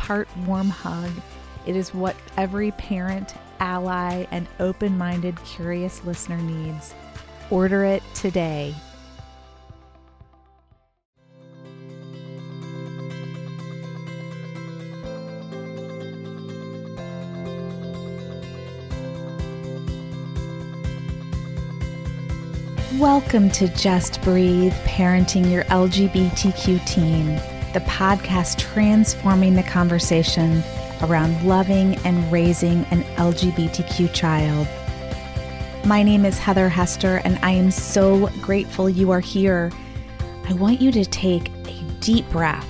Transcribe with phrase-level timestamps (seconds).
[0.00, 1.10] part warm hug.
[1.66, 6.94] It is what every parent, ally, and open minded, curious listener needs.
[7.50, 8.74] Order it today.
[22.98, 27.40] Welcome to Just Breathe Parenting Your LGBTQ Teen,
[27.72, 30.62] the podcast transforming the conversation
[31.02, 34.66] around loving and raising an LGBTQ child.
[35.86, 39.70] My name is Heather Hester, and I am so grateful you are here.
[40.48, 42.66] I want you to take a deep breath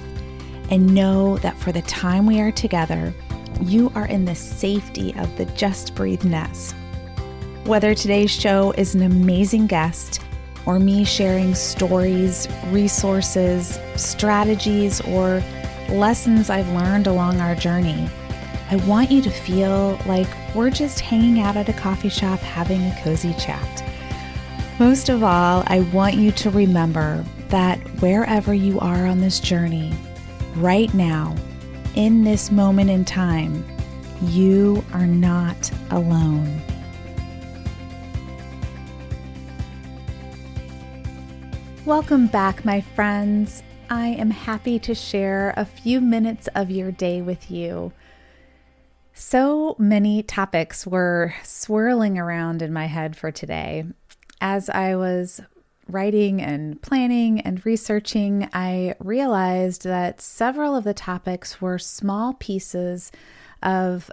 [0.70, 3.14] and know that for the time we are together,
[3.62, 6.74] you are in the safety of the Just Breathe nest.
[7.64, 10.20] Whether today's show is an amazing guest
[10.66, 15.42] or me sharing stories, resources, strategies, or
[15.88, 18.08] lessons I've learned along our journey,
[18.70, 22.80] I want you to feel like we're just hanging out at a coffee shop having
[22.82, 23.84] a cozy chat.
[24.78, 29.92] Most of all, I want you to remember that wherever you are on this journey,
[30.56, 31.34] right now,
[31.96, 33.64] in this moment in time,
[34.22, 36.62] you are not alone.
[41.90, 43.64] Welcome back, my friends.
[43.90, 47.92] I am happy to share a few minutes of your day with you.
[49.12, 53.86] So many topics were swirling around in my head for today.
[54.40, 55.40] As I was
[55.88, 63.10] writing and planning and researching, I realized that several of the topics were small pieces
[63.64, 64.12] of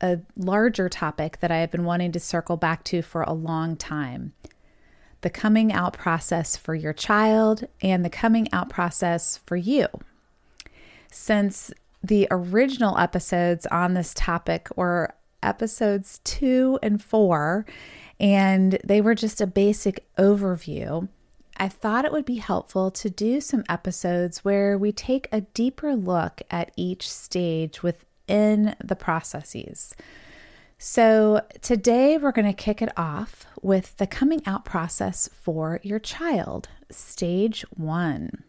[0.00, 3.74] a larger topic that I have been wanting to circle back to for a long
[3.74, 4.34] time
[5.20, 9.86] the coming out process for your child and the coming out process for you.
[11.10, 17.66] Since the original episodes on this topic were episodes two and four,
[18.20, 21.08] and they were just a basic overview.
[21.56, 25.96] I thought it would be helpful to do some episodes where we take a deeper
[25.96, 29.94] look at each stage within the processes.
[30.80, 35.98] So, today we're going to kick it off with the coming out process for your
[35.98, 38.44] child, stage one.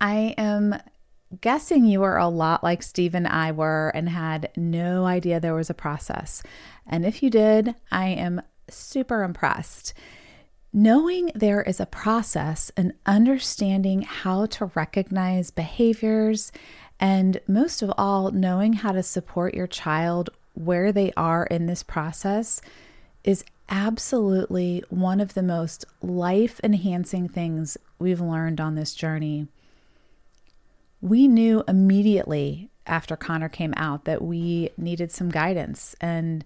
[0.00, 0.76] I am
[1.42, 5.54] guessing you are a lot like Steve and I were and had no idea there
[5.54, 6.42] was a process.
[6.86, 8.40] And if you did, I am
[8.70, 9.92] super impressed.
[10.72, 16.50] Knowing there is a process and understanding how to recognize behaviors,
[16.98, 21.82] and most of all, knowing how to support your child where they are in this
[21.82, 22.60] process
[23.22, 29.46] is absolutely one of the most life enhancing things we've learned on this journey.
[31.00, 36.44] We knew immediately after Connor came out that we needed some guidance and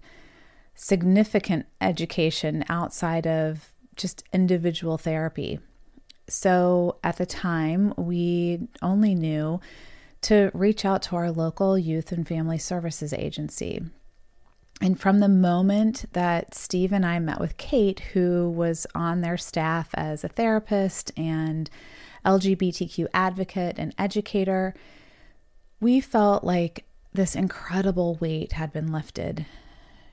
[0.75, 5.59] significant education outside of just individual therapy.
[6.27, 9.59] So at the time, we only knew
[10.21, 13.81] to reach out to our local youth and family services agency.
[14.79, 19.37] And from the moment that Steve and I met with Kate, who was on their
[19.37, 21.69] staff as a therapist and
[22.25, 24.73] LGBTQ advocate and educator,
[25.79, 29.45] we felt like this incredible weight had been lifted.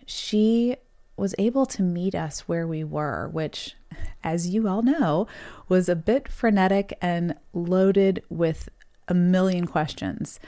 [0.05, 0.76] She
[1.16, 3.75] was able to meet us where we were, which,
[4.22, 5.26] as you all know,
[5.69, 8.69] was a bit frenetic and loaded with
[9.08, 10.38] a million questions.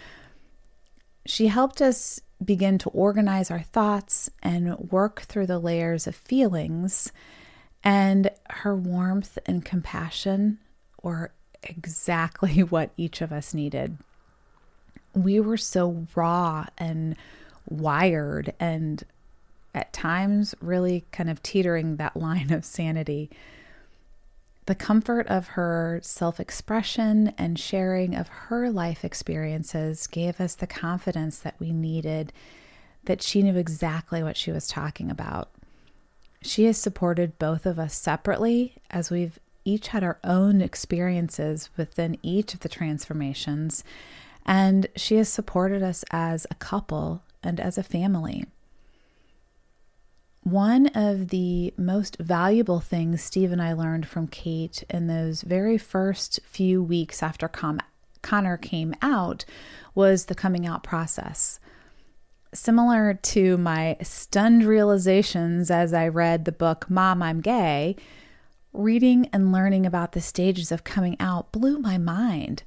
[1.27, 7.13] She helped us begin to organize our thoughts and work through the layers of feelings.
[7.83, 10.59] And her warmth and compassion
[11.03, 11.33] were
[11.63, 13.99] exactly what each of us needed.
[15.15, 17.17] We were so raw and
[17.69, 19.03] wired and
[19.75, 23.31] at times really kind of teetering that line of sanity.
[24.67, 30.67] The comfort of her self expression and sharing of her life experiences gave us the
[30.67, 32.33] confidence that we needed,
[33.05, 35.51] that she knew exactly what she was talking about.
[36.43, 42.17] She has supported both of us separately as we've each had our own experiences within
[42.23, 43.85] each of the transformations,
[44.47, 48.47] and she has supported us as a couple and as a family.
[50.43, 55.77] One of the most valuable things Steve and I learned from Kate in those very
[55.77, 57.47] first few weeks after
[58.23, 59.45] Connor came out
[59.95, 61.61] was the coming out process.
[62.55, 67.97] Similar to my stunned realizations as I read the book Mom, I'm Gay,
[68.73, 72.63] reading and learning about the stages of coming out blew my mind.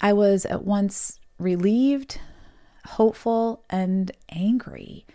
[0.00, 2.18] I was at once relieved,
[2.84, 5.06] hopeful, and angry.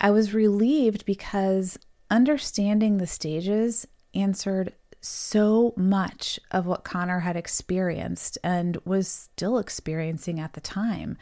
[0.00, 1.78] I was relieved because
[2.10, 10.40] understanding the stages answered so much of what Connor had experienced and was still experiencing
[10.40, 11.16] at the time.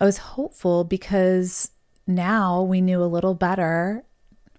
[0.00, 1.70] I was hopeful because
[2.06, 4.04] now we knew a little better,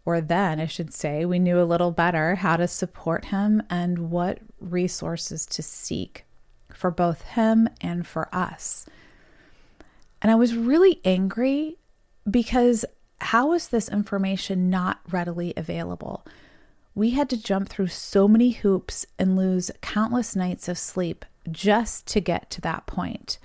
[0.06, 4.10] or then I should say, we knew a little better how to support him and
[4.10, 6.26] what resources to seek
[6.74, 8.86] for both him and for us.
[10.22, 11.78] And I was really angry
[12.30, 12.86] because
[13.22, 16.26] how is this information not readily available?
[16.96, 22.06] We had to jump through so many hoops and lose countless nights of sleep just
[22.08, 23.40] to get to that point.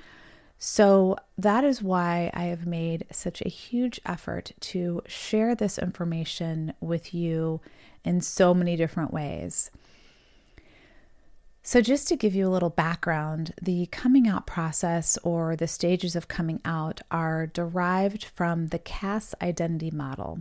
[0.60, 6.74] So, that is why I have made such a huge effort to share this information
[6.80, 7.60] with you
[8.04, 9.70] in so many different ways.
[11.68, 16.16] So, just to give you a little background, the coming out process or the stages
[16.16, 20.40] of coming out are derived from the Cass identity model.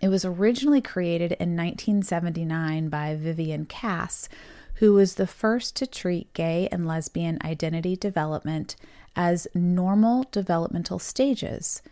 [0.00, 4.28] It was originally created in 1979 by Vivienne Cass,
[4.74, 8.76] who was the first to treat gay and lesbian identity development
[9.16, 11.82] as normal developmental stages,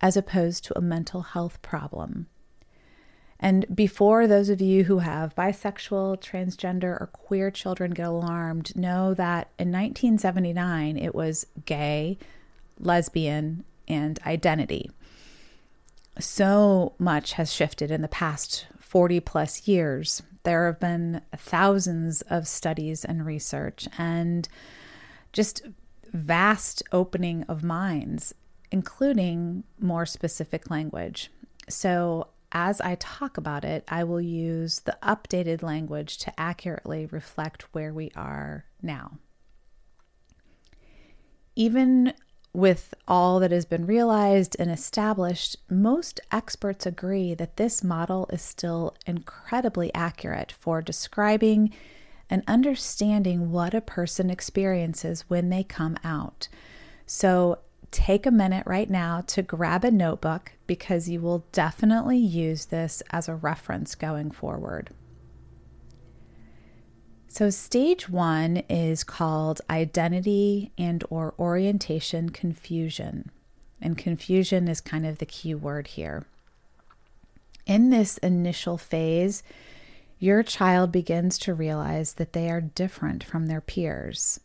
[0.00, 2.26] as opposed to a mental health problem.
[3.38, 9.12] And before those of you who have bisexual, transgender, or queer children get alarmed, know
[9.14, 12.18] that in 1979 it was gay,
[12.78, 14.90] lesbian, and identity.
[16.18, 20.22] So much has shifted in the past 40 plus years.
[20.44, 24.48] There have been thousands of studies and research, and
[25.32, 25.62] just
[26.12, 28.34] vast opening of minds,
[28.70, 31.30] including more specific language.
[31.68, 37.74] So as I talk about it, I will use the updated language to accurately reflect
[37.74, 39.18] where we are now.
[41.54, 42.12] Even
[42.52, 48.40] with all that has been realized and established, most experts agree that this model is
[48.40, 51.72] still incredibly accurate for describing
[52.30, 56.48] and understanding what a person experiences when they come out.
[57.04, 57.58] So,
[57.96, 63.02] take a minute right now to grab a notebook because you will definitely use this
[63.10, 64.90] as a reference going forward.
[67.26, 73.30] So stage 1 is called identity and or orientation confusion.
[73.80, 76.26] And confusion is kind of the key word here.
[77.64, 79.42] In this initial phase,
[80.18, 84.38] your child begins to realize that they are different from their peers.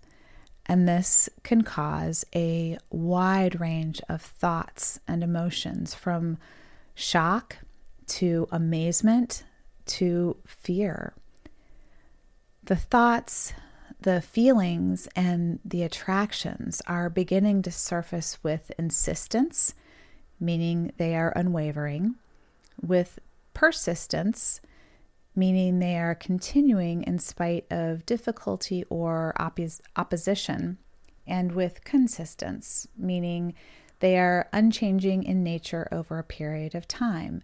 [0.72, 6.38] And this can cause a wide range of thoughts and emotions from
[6.96, 7.58] shock
[8.08, 9.44] to amazement
[9.88, 11.14] to fear.
[12.64, 13.52] The thoughts,
[14.00, 19.74] the feelings, and the attractions are beginning to surface with insistence,
[20.40, 22.16] meaning they are unwavering,
[22.82, 23.20] with
[23.54, 24.62] persistence,
[25.36, 30.78] meaning they are continuing in spite of difficulty or oppos- opposition,
[31.26, 33.54] and with consistence, meaning
[34.00, 37.44] they are unchanging in nature over a period of time.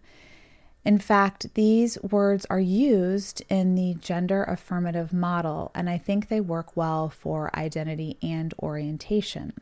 [0.84, 6.40] In fact, these words are used in the gender affirmative model, and I think they
[6.40, 9.52] work well for identity and orientation.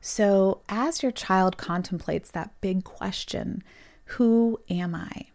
[0.00, 3.62] So, as your child contemplates that big question,
[4.04, 5.26] who am I?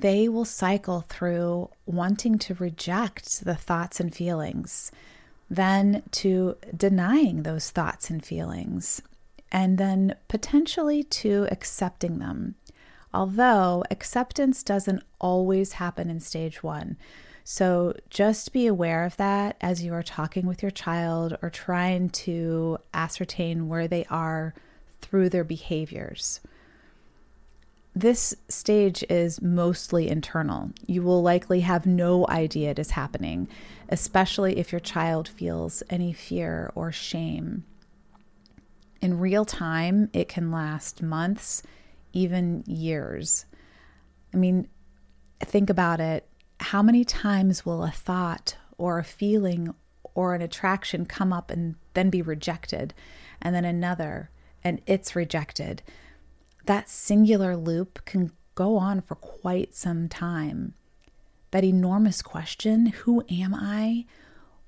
[0.00, 4.92] They will cycle through wanting to reject the thoughts and feelings,
[5.50, 9.02] then to denying those thoughts and feelings,
[9.50, 12.54] and then potentially to accepting them.
[13.12, 16.96] Although acceptance doesn't always happen in stage one.
[17.42, 22.10] So just be aware of that as you are talking with your child or trying
[22.10, 24.52] to ascertain where they are
[25.00, 26.40] through their behaviors.
[27.98, 30.70] This stage is mostly internal.
[30.86, 33.48] You will likely have no idea it is happening,
[33.88, 37.64] especially if your child feels any fear or shame.
[39.02, 41.64] In real time, it can last months,
[42.12, 43.46] even years.
[44.32, 44.68] I mean,
[45.40, 46.28] think about it.
[46.60, 49.74] How many times will a thought or a feeling
[50.14, 52.94] or an attraction come up and then be rejected,
[53.42, 54.30] and then another,
[54.62, 55.82] and it's rejected?
[56.68, 60.74] That singular loop can go on for quite some time.
[61.50, 64.04] That enormous question, who am I,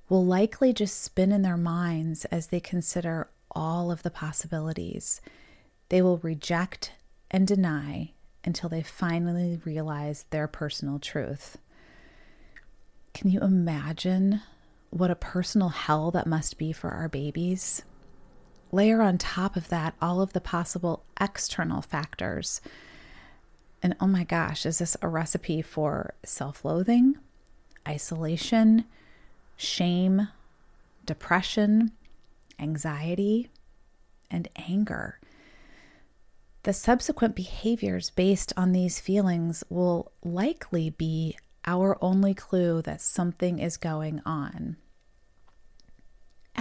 [0.09, 5.21] will likely just spin in their minds as they consider all of the possibilities.
[5.91, 6.93] They will reject
[7.31, 8.13] and deny
[8.45, 11.59] until they finally realize their personal truth.
[13.13, 14.41] Can you imagine
[14.89, 17.83] what a personal hell that must be for our babies?
[18.73, 22.61] Layer on top of that all of the possible external factors.
[23.83, 27.17] And oh my gosh, is this a recipe for self loathing,
[27.89, 28.85] isolation,
[29.57, 30.29] shame,
[31.05, 31.93] depression,
[32.59, 33.49] anxiety,
[34.31, 35.19] and anger?
[36.63, 43.59] The subsequent behaviors based on these feelings will likely be our only clue that something
[43.59, 44.77] is going on.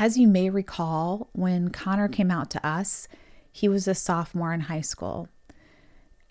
[0.01, 3.09] As you may recall, when Connor came out to us,
[3.51, 5.27] he was a sophomore in high school.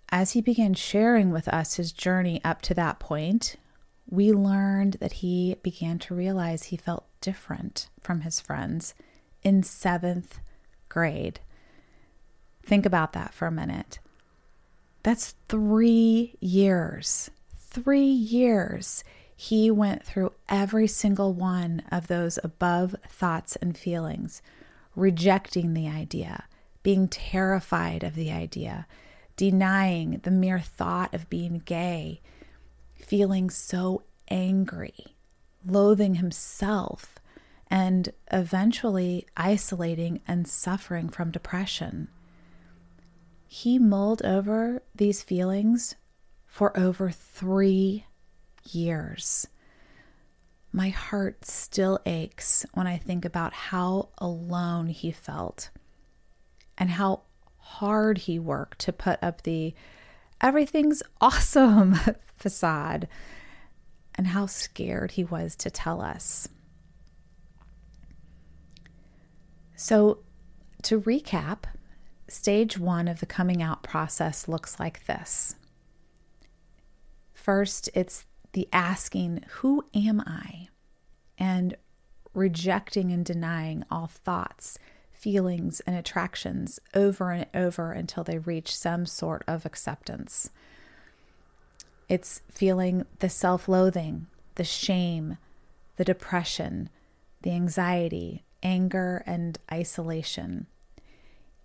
[0.09, 3.57] As he began sharing with us his journey up to that point,
[4.09, 8.95] we learned that he began to realize he felt different from his friends
[9.43, 10.41] in seventh
[10.89, 11.41] grade.
[12.63, 13.99] Think about that for a minute.
[15.03, 17.31] That's three years.
[17.59, 19.05] Three years.
[19.41, 24.43] He went through every single one of those above thoughts and feelings,
[24.97, 26.47] rejecting the idea,
[26.83, 28.89] being terrified of the idea,
[29.37, 32.21] denying the mere thought of being gay,
[32.97, 35.15] feeling so angry,
[35.65, 37.21] loathing himself,
[37.69, 42.09] and eventually isolating and suffering from depression.
[43.47, 45.95] He mulled over these feelings
[46.45, 48.05] for over three
[48.65, 49.47] years.
[50.73, 55.71] My heart still aches when I think about how alone he felt
[56.77, 57.23] and how
[57.59, 59.75] hard he worked to put up the
[60.41, 61.99] everything's awesome
[62.37, 63.09] facade
[64.15, 66.49] and how scared he was to tell us.
[69.77, 70.19] So,
[70.83, 71.65] to recap,
[72.29, 75.55] stage one of the coming out process looks like this.
[77.33, 80.69] First, it's the asking, Who am I?
[81.41, 81.77] and
[82.35, 84.77] rejecting and denying all thoughts,
[85.13, 90.51] feelings, and attractions over and over until they reach some sort of acceptance.
[92.09, 94.27] It's feeling the self loathing,
[94.57, 95.39] the shame,
[95.97, 96.91] the depression,
[97.43, 100.67] the anxiety, anger, and isolation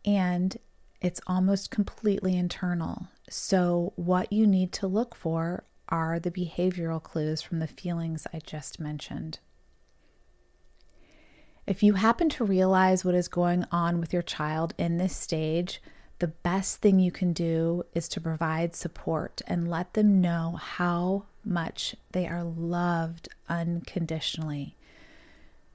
[0.05, 0.57] and
[1.01, 3.07] it's almost completely internal.
[3.29, 5.63] So, what you need to look for
[5.93, 9.37] are the behavioral clues from the feelings I just mentioned.
[11.67, 15.83] If you happen to realize what is going on with your child in this stage,
[16.17, 21.25] the best thing you can do is to provide support and let them know how
[21.45, 24.75] much they are loved unconditionally.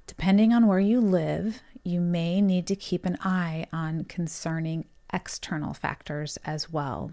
[0.09, 5.75] Depending on where you live, you may need to keep an eye on concerning external
[5.75, 7.13] factors as well.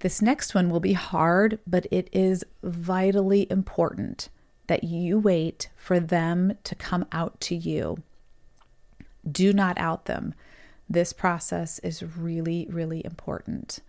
[0.00, 4.28] This next one will be hard, but it is vitally important
[4.66, 8.02] that you wait for them to come out to you.
[9.30, 10.34] Do not out them.
[10.88, 13.80] This process is really, really important.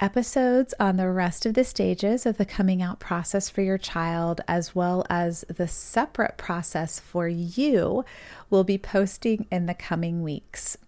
[0.00, 4.40] Episodes on the rest of the stages of the coming out process for your child,
[4.48, 8.04] as well as the separate process for you,
[8.48, 10.78] will be posting in the coming weeks.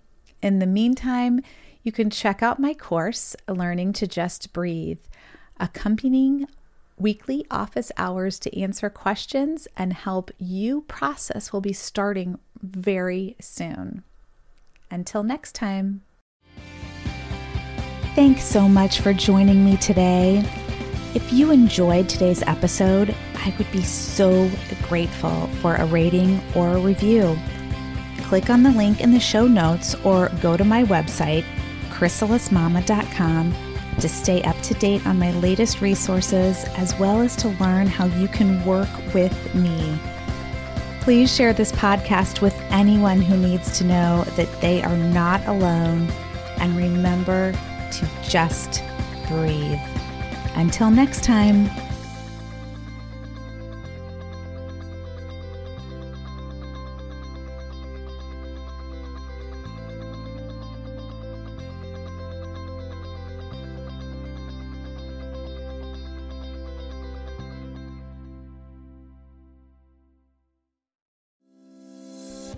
[0.41, 1.43] In the meantime,
[1.83, 5.01] you can check out my course, Learning to Just Breathe,
[5.59, 6.47] accompanying
[6.99, 14.05] weekly office hours to answer questions and help you process will be starting very soon.
[14.91, 16.03] Until next time.
[18.15, 20.45] Thanks so much for joining me today.
[21.15, 24.51] If you enjoyed today's episode, I would be so
[24.89, 27.37] grateful for a rating or a review.
[28.19, 31.45] Click on the link in the show notes or go to my website,
[32.03, 33.55] chrysalismama.com,
[34.01, 38.07] to stay up to date on my latest resources as well as to learn how
[38.07, 39.97] you can work with me.
[41.03, 46.09] Please share this podcast with anyone who needs to know that they are not alone
[46.59, 47.53] and remember
[47.93, 48.83] to just
[49.29, 49.79] breathe.
[50.55, 51.71] Until next time.